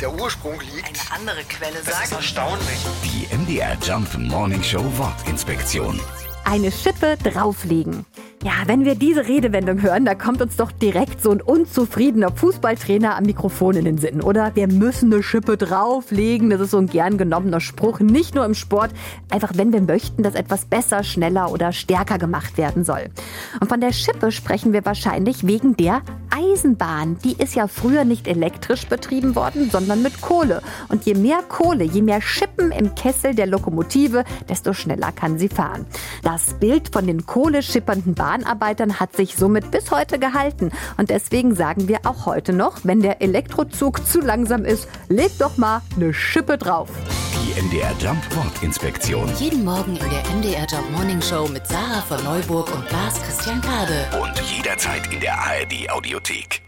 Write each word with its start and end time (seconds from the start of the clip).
der 0.00 0.12
Ursprung 0.12 0.60
liegt. 0.60 0.86
Eine 0.88 1.20
andere 1.20 1.44
Quelle 1.48 1.74
Das 1.84 1.88
ist 1.88 2.10
sagt. 2.10 2.12
erstaunlich. 2.12 2.86
Die 3.04 3.34
MDR 3.34 3.76
Jump 3.82 4.16
Morning 4.18 4.62
Show 4.62 4.84
Wortinspektion. 4.96 6.00
Eine 6.44 6.70
Schippe 6.70 7.16
drauflegen. 7.22 8.04
Ja, 8.44 8.52
wenn 8.66 8.84
wir 8.84 8.94
diese 8.94 9.26
Redewendung 9.26 9.82
hören, 9.82 10.04
da 10.04 10.14
kommt 10.14 10.40
uns 10.40 10.54
doch 10.56 10.70
direkt 10.70 11.20
so 11.20 11.32
ein 11.32 11.40
unzufriedener 11.40 12.30
Fußballtrainer 12.30 13.16
am 13.16 13.24
Mikrofon 13.24 13.74
in 13.76 13.84
den 13.86 13.98
Sinn, 13.98 14.20
oder? 14.20 14.54
Wir 14.54 14.68
müssen 14.68 15.12
eine 15.12 15.22
Schippe 15.24 15.56
drauflegen. 15.56 16.50
Das 16.50 16.60
ist 16.60 16.70
so 16.70 16.78
ein 16.78 16.86
gern 16.86 17.18
genommener 17.18 17.60
Spruch, 17.60 17.98
nicht 17.98 18.34
nur 18.36 18.44
im 18.44 18.54
Sport, 18.54 18.92
einfach 19.30 19.52
wenn 19.56 19.72
wir 19.72 19.80
möchten, 19.80 20.22
dass 20.22 20.34
etwas 20.34 20.66
besser, 20.66 21.02
schneller 21.02 21.50
oder 21.50 21.72
stärker 21.72 22.18
gemacht 22.18 22.58
werden 22.58 22.84
soll. 22.84 23.06
Und 23.60 23.68
von 23.68 23.80
der 23.80 23.92
Schippe 23.92 24.30
sprechen 24.30 24.72
wir 24.72 24.84
wahrscheinlich 24.84 25.46
wegen 25.46 25.76
der 25.76 26.02
Eisenbahn. 26.36 27.18
Die 27.24 27.32
ist 27.32 27.54
ja 27.54 27.66
früher 27.66 28.04
nicht 28.04 28.28
elektrisch 28.28 28.86
betrieben 28.86 29.34
worden, 29.34 29.70
sondern 29.70 30.02
mit 30.02 30.20
Kohle. 30.20 30.62
Und 30.88 31.06
je 31.06 31.14
mehr 31.14 31.40
Kohle, 31.48 31.84
je 31.84 32.02
mehr 32.02 32.20
Schippen 32.20 32.72
im 32.72 32.94
Kessel 32.94 33.34
der 33.34 33.46
Lokomotive, 33.46 34.24
desto 34.48 34.72
schneller 34.72 35.12
kann 35.12 35.38
sie 35.38 35.48
fahren. 35.48 35.86
Das 36.22 36.54
Bild 36.54 36.90
von 36.92 37.06
den 37.06 37.26
kohleschippernden 37.26 38.14
Bahnarbeitern 38.14 39.00
hat 39.00 39.16
sich 39.16 39.36
somit 39.36 39.70
bis 39.70 39.90
heute 39.90 40.18
gehalten. 40.18 40.70
Und 40.96 41.10
deswegen 41.10 41.54
sagen 41.54 41.88
wir 41.88 42.00
auch 42.04 42.26
heute 42.26 42.52
noch, 42.52 42.84
wenn 42.84 43.00
der 43.00 43.22
Elektrozug 43.22 44.06
zu 44.06 44.20
langsam 44.20 44.64
ist, 44.64 44.88
leg 45.08 45.30
doch 45.38 45.56
mal 45.56 45.82
eine 45.96 46.12
Schippe 46.12 46.58
drauf. 46.58 46.88
Die 47.46 47.62
MDR 47.62 47.94
Jump 48.00 48.34
Wortinspektion. 48.34 49.30
Jeden 49.38 49.64
Morgen 49.64 49.94
in 49.96 50.10
der 50.10 50.24
MDR 50.34 50.66
Job 50.66 50.82
Morning 50.90 51.22
Show 51.22 51.46
mit 51.46 51.64
Sarah 51.64 52.02
von 52.02 52.22
Neuburg 52.24 52.74
und 52.74 52.90
Lars 52.90 53.22
Christian 53.22 53.60
Kade. 53.60 54.04
Und 54.20 54.36
jederzeit 54.50 55.12
in 55.12 55.20
der 55.20 55.38
ARD 55.38 55.88
Audiothek. 55.88 56.65